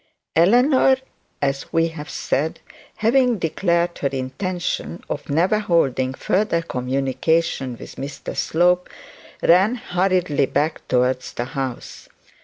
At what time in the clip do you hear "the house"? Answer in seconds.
11.33-12.09